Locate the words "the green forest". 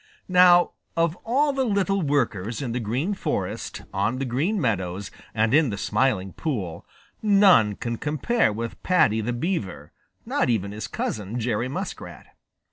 2.71-3.83